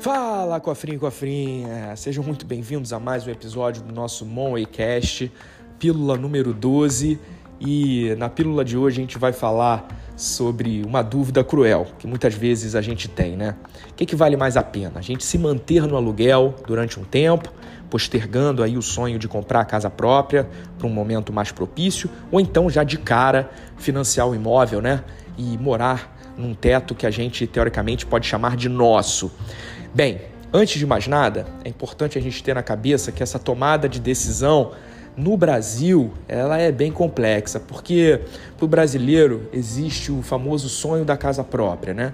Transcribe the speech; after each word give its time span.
Fala, 0.00 0.58
cofrinho 0.58 0.98
cofrinha! 0.98 1.94
Sejam 1.94 2.24
muito 2.24 2.44
bem-vindos 2.44 2.92
a 2.92 2.98
mais 2.98 3.24
um 3.24 3.30
episódio 3.30 3.84
do 3.84 3.94
nosso 3.94 4.26
Monwaycast, 4.26 5.30
pílula 5.78 6.16
número 6.16 6.52
12. 6.52 7.20
E 7.60 8.16
na 8.16 8.28
pílula 8.28 8.64
de 8.64 8.76
hoje 8.76 8.98
a 8.98 9.02
gente 9.02 9.16
vai 9.16 9.32
falar 9.32 9.86
sobre 10.16 10.82
uma 10.84 11.02
dúvida 11.02 11.44
cruel 11.44 11.86
que 12.00 12.06
muitas 12.08 12.34
vezes 12.34 12.74
a 12.74 12.82
gente 12.82 13.08
tem, 13.08 13.36
né? 13.36 13.54
O 13.90 13.94
que, 13.94 14.06
que 14.06 14.16
vale 14.16 14.36
mais 14.36 14.56
a 14.56 14.62
pena? 14.62 14.98
A 14.98 15.02
gente 15.02 15.22
se 15.22 15.38
manter 15.38 15.86
no 15.86 15.96
aluguel 15.96 16.56
durante 16.66 16.98
um 16.98 17.04
tempo, 17.04 17.52
postergando 17.90 18.62
aí 18.62 18.76
o 18.76 18.82
sonho 18.82 19.18
de 19.18 19.28
comprar 19.28 19.60
a 19.60 19.64
casa 19.64 19.88
própria 19.88 20.48
para 20.78 20.86
um 20.86 20.90
momento 20.90 21.32
mais 21.32 21.52
propício, 21.52 22.10
ou 22.30 22.40
então 22.40 22.68
já 22.68 22.84
de 22.84 22.98
cara 22.98 23.50
financiar 23.76 24.28
o 24.28 24.34
imóvel, 24.34 24.80
né? 24.80 25.04
E 25.38 25.56
morar 25.58 26.16
num 26.36 26.54
teto 26.54 26.94
que 26.94 27.06
a 27.06 27.10
gente 27.10 27.46
teoricamente 27.46 28.04
pode 28.04 28.26
chamar 28.26 28.56
de 28.56 28.68
nosso. 28.68 29.30
Bem, 29.94 30.20
antes 30.52 30.78
de 30.78 30.86
mais 30.86 31.06
nada, 31.06 31.46
é 31.64 31.68
importante 31.68 32.18
a 32.18 32.22
gente 32.22 32.42
ter 32.42 32.54
na 32.54 32.62
cabeça 32.62 33.10
que 33.10 33.22
essa 33.22 33.38
tomada 33.38 33.88
de 33.88 34.00
decisão 34.00 34.72
no 35.16 35.36
Brasil 35.36 36.12
ela 36.28 36.58
é 36.58 36.70
bem 36.70 36.92
complexa, 36.92 37.58
porque 37.58 38.20
para 38.56 38.64
o 38.64 38.68
brasileiro 38.68 39.48
existe 39.52 40.12
o 40.12 40.20
famoso 40.20 40.68
sonho 40.68 41.04
da 41.04 41.16
casa 41.16 41.42
própria, 41.42 41.94
né? 41.94 42.12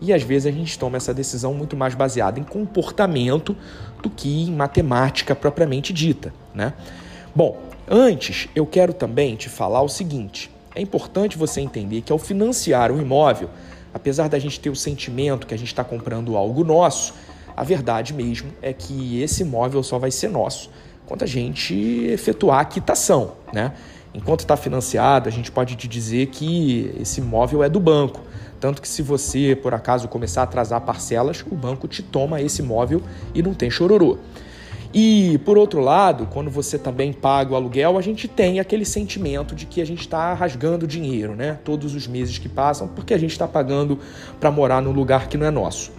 E 0.00 0.12
às 0.12 0.22
vezes 0.22 0.46
a 0.46 0.56
gente 0.56 0.78
toma 0.78 0.96
essa 0.96 1.12
decisão 1.12 1.52
muito 1.52 1.76
mais 1.76 1.94
baseada 1.94 2.38
em 2.38 2.44
comportamento 2.44 3.56
do 4.02 4.08
que 4.08 4.44
em 4.44 4.52
matemática 4.52 5.34
propriamente 5.34 5.92
dita, 5.92 6.32
né? 6.54 6.72
Bom, 7.34 7.58
antes 7.88 8.48
eu 8.54 8.64
quero 8.64 8.92
também 8.92 9.34
te 9.34 9.48
falar 9.48 9.82
o 9.82 9.88
seguinte: 9.88 10.50
é 10.74 10.80
importante 10.80 11.36
você 11.36 11.60
entender 11.60 12.02
que 12.02 12.12
ao 12.12 12.18
financiar 12.18 12.92
um 12.92 13.00
imóvel, 13.00 13.50
apesar 13.92 14.28
da 14.28 14.38
gente 14.38 14.60
ter 14.60 14.70
o 14.70 14.76
sentimento 14.76 15.46
que 15.46 15.54
a 15.54 15.58
gente 15.58 15.68
está 15.68 15.82
comprando 15.82 16.36
algo 16.36 16.62
nosso, 16.62 17.14
a 17.56 17.64
verdade 17.64 18.14
mesmo 18.14 18.52
é 18.62 18.72
que 18.72 19.20
esse 19.20 19.42
imóvel 19.42 19.82
só 19.82 19.98
vai 19.98 20.10
ser 20.10 20.28
nosso 20.28 20.70
quando 21.08 21.22
a 21.22 21.26
gente 21.26 21.74
efetuar 22.10 22.60
a 22.60 22.64
quitação, 22.66 23.32
né? 23.52 23.72
Enquanto 24.14 24.40
está 24.40 24.56
financiado, 24.56 25.28
a 25.28 25.32
gente 25.32 25.50
pode 25.50 25.74
te 25.74 25.88
dizer 25.88 26.26
que 26.26 26.94
esse 27.00 27.20
imóvel 27.20 27.64
é 27.64 27.68
do 27.68 27.80
banco. 27.80 28.20
Tanto 28.60 28.82
que 28.82 28.88
se 28.88 29.02
você, 29.02 29.56
por 29.60 29.72
acaso, 29.72 30.08
começar 30.08 30.40
a 30.40 30.44
atrasar 30.44 30.80
parcelas, 30.80 31.44
o 31.50 31.54
banco 31.54 31.86
te 31.86 32.02
toma 32.02 32.40
esse 32.42 32.62
imóvel 32.62 33.02
e 33.34 33.42
não 33.42 33.54
tem 33.54 33.70
chororô. 33.70 34.18
E, 34.92 35.38
por 35.44 35.58
outro 35.58 35.80
lado, 35.80 36.26
quando 36.30 36.50
você 36.50 36.78
também 36.78 37.12
paga 37.12 37.52
o 37.52 37.56
aluguel, 37.56 37.98
a 37.98 38.02
gente 38.02 38.26
tem 38.26 38.58
aquele 38.58 38.86
sentimento 38.86 39.54
de 39.54 39.66
que 39.66 39.82
a 39.82 39.84
gente 39.84 40.00
está 40.00 40.32
rasgando 40.32 40.86
dinheiro, 40.86 41.34
né? 41.36 41.58
Todos 41.62 41.94
os 41.94 42.06
meses 42.06 42.38
que 42.38 42.48
passam, 42.48 42.88
porque 42.88 43.12
a 43.12 43.18
gente 43.18 43.32
está 43.32 43.46
pagando 43.46 43.98
para 44.40 44.50
morar 44.50 44.80
num 44.80 44.92
lugar 44.92 45.28
que 45.28 45.36
não 45.36 45.46
é 45.46 45.50
nosso. 45.50 45.92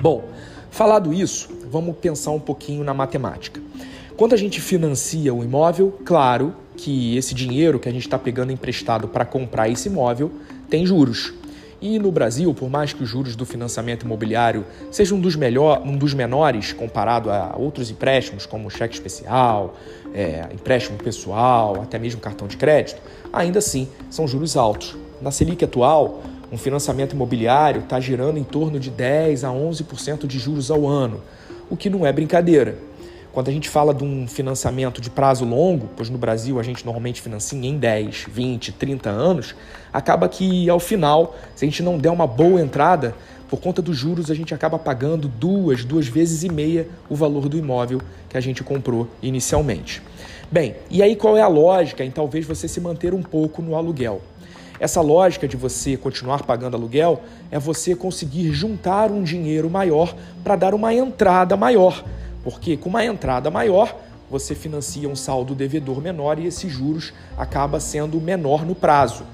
Bom, 0.00 0.24
falado 0.70 1.12
isso, 1.12 1.50
vamos 1.70 1.96
pensar 1.98 2.30
um 2.30 2.40
pouquinho 2.40 2.82
na 2.82 2.94
matemática. 2.94 3.60
Quando 4.16 4.32
a 4.32 4.38
gente 4.38 4.62
financia 4.62 5.34
o 5.34 5.44
imóvel, 5.44 6.00
claro 6.02 6.54
que 6.74 7.18
esse 7.18 7.34
dinheiro 7.34 7.78
que 7.78 7.88
a 7.88 7.92
gente 7.92 8.06
está 8.06 8.18
pegando 8.18 8.50
emprestado 8.50 9.08
para 9.08 9.26
comprar 9.26 9.68
esse 9.68 9.88
imóvel 9.88 10.32
tem 10.70 10.86
juros. 10.86 11.34
E 11.80 11.98
no 11.98 12.10
Brasil, 12.10 12.54
por 12.54 12.70
mais 12.70 12.92
que 12.92 13.02
os 13.02 13.08
juros 13.08 13.36
do 13.36 13.44
financiamento 13.44 14.04
imobiliário 14.04 14.64
sejam 14.90 15.18
um 15.18 15.20
dos, 15.20 15.36
melhor, 15.36 15.82
um 15.84 15.96
dos 15.96 16.14
menores 16.14 16.72
comparado 16.72 17.30
a 17.30 17.54
outros 17.56 17.90
empréstimos, 17.90 18.46
como 18.46 18.70
cheque 18.70 18.94
especial, 18.94 19.74
é, 20.14 20.46
empréstimo 20.54 20.96
pessoal, 20.96 21.82
até 21.82 21.98
mesmo 21.98 22.20
cartão 22.20 22.48
de 22.48 22.56
crédito, 22.56 23.00
ainda 23.30 23.58
assim 23.58 23.88
são 24.10 24.26
juros 24.26 24.56
altos. 24.56 24.96
Na 25.20 25.30
Selic 25.30 25.62
atual, 25.64 26.22
um 26.50 26.56
financiamento 26.56 27.12
imobiliário 27.12 27.82
está 27.82 28.00
girando 28.00 28.38
em 28.38 28.44
torno 28.44 28.80
de 28.80 28.88
10 28.88 29.44
a 29.44 29.48
11% 29.48 30.26
de 30.26 30.38
juros 30.38 30.70
ao 30.70 30.86
ano, 30.86 31.20
o 31.68 31.76
que 31.76 31.90
não 31.90 32.06
é 32.06 32.12
brincadeira. 32.12 32.78
Quando 33.36 33.48
a 33.48 33.52
gente 33.52 33.68
fala 33.68 33.92
de 33.92 34.02
um 34.02 34.26
financiamento 34.26 34.98
de 34.98 35.10
prazo 35.10 35.44
longo, 35.44 35.90
pois 35.94 36.08
no 36.08 36.16
Brasil 36.16 36.58
a 36.58 36.62
gente 36.62 36.86
normalmente 36.86 37.20
financia 37.20 37.68
em 37.68 37.76
10, 37.76 38.28
20, 38.30 38.72
30 38.72 39.10
anos, 39.10 39.54
acaba 39.92 40.26
que 40.26 40.70
ao 40.70 40.80
final, 40.80 41.36
se 41.54 41.62
a 41.62 41.68
gente 41.68 41.82
não 41.82 41.98
der 41.98 42.08
uma 42.08 42.26
boa 42.26 42.58
entrada, 42.62 43.14
por 43.46 43.60
conta 43.60 43.82
dos 43.82 43.94
juros 43.94 44.30
a 44.30 44.34
gente 44.34 44.54
acaba 44.54 44.78
pagando 44.78 45.28
duas, 45.28 45.84
duas 45.84 46.08
vezes 46.08 46.44
e 46.44 46.48
meia 46.48 46.88
o 47.10 47.14
valor 47.14 47.46
do 47.46 47.58
imóvel 47.58 48.00
que 48.26 48.38
a 48.38 48.40
gente 48.40 48.64
comprou 48.64 49.06
inicialmente. 49.20 50.00
Bem, 50.50 50.74
e 50.90 51.02
aí 51.02 51.14
qual 51.14 51.36
é 51.36 51.42
a 51.42 51.48
lógica 51.48 52.02
em 52.02 52.10
talvez 52.10 52.46
você 52.46 52.66
se 52.66 52.80
manter 52.80 53.12
um 53.12 53.22
pouco 53.22 53.60
no 53.60 53.76
aluguel? 53.76 54.22
Essa 54.80 55.02
lógica 55.02 55.46
de 55.46 55.58
você 55.58 55.94
continuar 55.94 56.44
pagando 56.44 56.74
aluguel 56.74 57.20
é 57.50 57.58
você 57.58 57.94
conseguir 57.94 58.50
juntar 58.52 59.10
um 59.10 59.22
dinheiro 59.22 59.68
maior 59.68 60.16
para 60.42 60.56
dar 60.56 60.72
uma 60.72 60.94
entrada 60.94 61.54
maior 61.54 62.02
porque 62.46 62.76
com 62.76 62.88
uma 62.88 63.04
entrada 63.04 63.50
maior, 63.50 63.92
você 64.30 64.54
financia 64.54 65.08
um 65.08 65.16
saldo 65.16 65.52
devedor 65.52 66.00
menor 66.00 66.38
e 66.38 66.46
esses 66.46 66.72
juros 66.72 67.12
acaba 67.36 67.80
sendo 67.80 68.20
menor 68.20 68.64
no 68.64 68.72
prazo. 68.72 69.24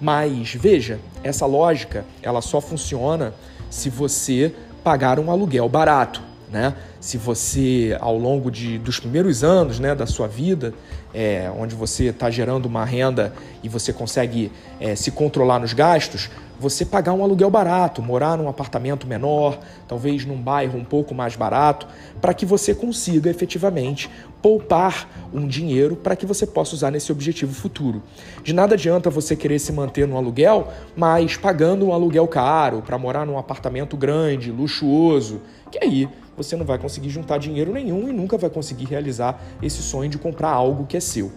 Mas 0.00 0.54
veja, 0.54 0.98
essa 1.22 1.44
lógica 1.44 2.06
ela 2.22 2.40
só 2.40 2.58
funciona 2.58 3.34
se 3.68 3.90
você 3.90 4.54
pagar 4.82 5.20
um 5.20 5.30
aluguel 5.30 5.68
barato. 5.68 6.22
Né? 6.50 6.74
Se 7.00 7.18
você, 7.18 7.96
ao 8.00 8.16
longo 8.16 8.50
de, 8.50 8.78
dos 8.78 9.00
primeiros 9.00 9.42
anos 9.42 9.80
né, 9.80 9.94
da 9.94 10.06
sua 10.06 10.28
vida, 10.28 10.72
é, 11.12 11.50
onde 11.58 11.74
você 11.74 12.04
está 12.04 12.30
gerando 12.30 12.66
uma 12.66 12.84
renda 12.84 13.32
e 13.62 13.68
você 13.68 13.92
consegue 13.92 14.52
é, 14.78 14.94
se 14.94 15.10
controlar 15.10 15.58
nos 15.58 15.72
gastos, 15.72 16.30
você 16.58 16.84
pagar 16.84 17.12
um 17.12 17.22
aluguel 17.22 17.50
barato, 17.50 18.00
morar 18.00 18.38
num 18.38 18.48
apartamento 18.48 19.06
menor, 19.06 19.58
talvez 19.86 20.24
num 20.24 20.40
bairro 20.40 20.78
um 20.78 20.84
pouco 20.84 21.14
mais 21.14 21.36
barato, 21.36 21.86
para 22.20 22.32
que 22.32 22.46
você 22.46 22.74
consiga 22.74 23.28
efetivamente 23.28 24.10
poupar 24.40 25.28
um 25.34 25.46
dinheiro 25.46 25.96
para 25.96 26.16
que 26.16 26.24
você 26.24 26.46
possa 26.46 26.74
usar 26.74 26.90
nesse 26.90 27.12
objetivo 27.12 27.52
futuro. 27.52 28.02
De 28.42 28.52
nada 28.52 28.74
adianta 28.74 29.10
você 29.10 29.36
querer 29.36 29.58
se 29.58 29.72
manter 29.72 30.06
no 30.06 30.16
aluguel, 30.16 30.68
mas 30.96 31.36
pagando 31.36 31.86
um 31.86 31.92
aluguel 31.92 32.26
caro 32.26 32.80
para 32.80 32.96
morar 32.96 33.26
num 33.26 33.38
apartamento 33.38 33.96
grande, 33.96 34.50
luxuoso, 34.50 35.42
que 35.70 35.78
aí 35.82 36.08
você 36.36 36.56
não 36.56 36.64
vai 36.64 36.78
conseguir 36.78 37.10
juntar 37.10 37.38
dinheiro 37.38 37.72
nenhum 37.72 38.08
e 38.08 38.12
nunca 38.12 38.36
vai 38.36 38.50
conseguir 38.50 38.84
realizar 38.84 39.40
esse 39.62 39.82
sonho 39.82 40.10
de 40.10 40.18
comprar 40.18 40.50
algo 40.50 40.86
que 40.86 40.96
é 40.96 41.00
seu. 41.00 41.32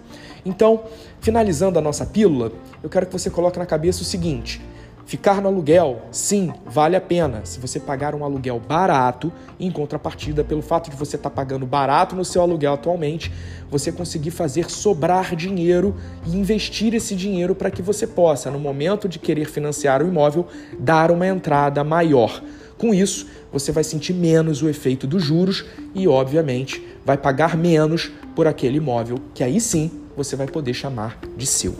Então, 0.46 0.84
finalizando 1.20 1.80
a 1.80 1.82
nossa 1.82 2.06
pílula, 2.06 2.52
eu 2.82 2.90
quero 2.90 3.06
que 3.06 3.14
você 3.14 3.30
coloque 3.30 3.60
na 3.60 3.66
cabeça 3.66 4.02
o 4.02 4.06
seguinte: 4.06 4.62
Ficar 5.10 5.42
no 5.42 5.48
aluguel, 5.48 6.04
sim, 6.12 6.54
vale 6.68 6.96
a 6.96 7.02
pena 7.02 7.42
se 7.44 7.60
você 7.60 7.80
pagar 7.80 8.14
um 8.14 8.24
aluguel 8.24 8.60
barato, 8.60 9.34
em 9.60 9.72
contrapartida, 9.72 10.44
pelo 10.44 10.62
fato 10.62 10.92
de 10.92 10.96
você 10.96 11.16
estar 11.16 11.32
tá 11.32 11.36
pagando 11.36 11.66
barato 11.66 12.16
no 12.16 12.24
seu 12.24 12.44
aluguel 12.44 12.74
atualmente, 12.74 13.34
você 13.72 13.92
conseguir 13.92 14.30
fazer 14.30 14.70
sobrar 14.70 15.36
dinheiro 15.36 15.96
e 16.28 16.38
investir 16.38 16.94
esse 16.94 17.16
dinheiro 17.16 17.56
para 17.56 17.72
que 17.72 17.82
você 17.82 18.06
possa, 18.06 18.52
no 18.52 18.60
momento 18.60 19.10
de 19.10 19.18
querer 19.18 19.46
financiar 19.46 20.04
o 20.04 20.08
imóvel, 20.08 20.46
dar 20.78 21.10
uma 21.10 21.26
entrada 21.26 21.84
maior. 21.84 22.44
Com 22.80 22.94
isso, 22.94 23.28
você 23.52 23.74
vai 23.74 23.84
sentir 23.84 24.14
menos 24.14 24.64
o 24.64 24.70
efeito 24.70 25.06
dos 25.06 25.22
juros 25.22 25.66
e, 25.94 26.08
obviamente, 26.08 26.82
vai 27.06 27.18
pagar 27.18 27.58
menos 27.58 28.10
por 28.34 28.48
aquele 28.48 28.78
imóvel 28.78 29.18
que 29.34 29.44
aí 29.44 29.60
sim 29.60 29.92
você 30.16 30.34
vai 30.38 30.48
poder 30.48 30.74
chamar 30.74 31.20
de 31.36 31.46
seu. 31.46 31.76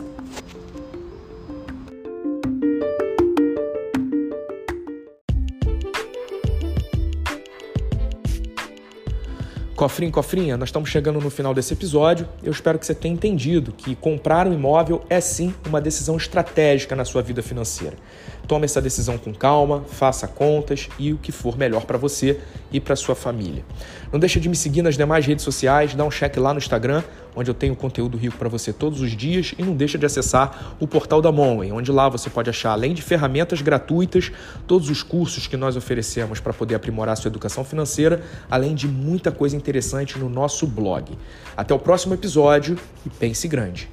Cofrinho, 9.74 10.12
cofrinha, 10.12 10.58
nós 10.58 10.68
estamos 10.68 10.90
chegando 10.90 11.18
no 11.18 11.30
final 11.30 11.54
desse 11.54 11.72
episódio. 11.72 12.28
Eu 12.42 12.52
espero 12.52 12.78
que 12.78 12.84
você 12.84 12.94
tenha 12.94 13.14
entendido 13.14 13.72
que 13.72 13.94
comprar 13.94 14.46
um 14.46 14.52
imóvel 14.52 15.02
é 15.08 15.18
sim 15.22 15.54
uma 15.66 15.80
decisão 15.80 16.18
estratégica 16.18 16.94
na 16.94 17.06
sua 17.06 17.22
vida 17.22 17.42
financeira. 17.42 17.96
Tome 18.50 18.64
essa 18.64 18.82
decisão 18.82 19.16
com 19.16 19.32
calma, 19.32 19.84
faça 19.86 20.26
contas 20.26 20.88
e 20.98 21.12
o 21.12 21.18
que 21.18 21.30
for 21.30 21.56
melhor 21.56 21.84
para 21.84 21.96
você 21.96 22.40
e 22.72 22.80
para 22.80 22.96
sua 22.96 23.14
família. 23.14 23.64
Não 24.12 24.18
deixe 24.18 24.40
de 24.40 24.48
me 24.48 24.56
seguir 24.56 24.82
nas 24.82 24.96
demais 24.96 25.24
redes 25.24 25.44
sociais, 25.44 25.94
dá 25.94 26.04
um 26.04 26.10
check 26.10 26.36
lá 26.36 26.52
no 26.52 26.58
Instagram, 26.58 27.04
onde 27.36 27.48
eu 27.48 27.54
tenho 27.54 27.76
conteúdo 27.76 28.18
rico 28.18 28.36
para 28.36 28.48
você 28.48 28.72
todos 28.72 29.00
os 29.00 29.12
dias 29.12 29.54
e 29.56 29.62
não 29.62 29.76
deixa 29.76 29.96
de 29.96 30.04
acessar 30.04 30.74
o 30.80 30.88
portal 30.88 31.22
da 31.22 31.30
Monway, 31.30 31.70
onde 31.70 31.92
lá 31.92 32.08
você 32.08 32.28
pode 32.28 32.50
achar 32.50 32.72
além 32.72 32.92
de 32.92 33.02
ferramentas 33.02 33.62
gratuitas, 33.62 34.32
todos 34.66 34.90
os 34.90 35.00
cursos 35.00 35.46
que 35.46 35.56
nós 35.56 35.76
oferecemos 35.76 36.40
para 36.40 36.52
poder 36.52 36.74
aprimorar 36.74 37.16
sua 37.16 37.28
educação 37.28 37.62
financeira, 37.62 38.20
além 38.50 38.74
de 38.74 38.88
muita 38.88 39.30
coisa 39.30 39.54
interessante 39.54 40.18
no 40.18 40.28
nosso 40.28 40.66
blog. 40.66 41.16
Até 41.56 41.72
o 41.72 41.78
próximo 41.78 42.14
episódio 42.14 42.76
e 43.06 43.10
pense 43.10 43.46
grande. 43.46 43.88